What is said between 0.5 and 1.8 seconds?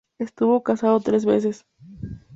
casado tres veces.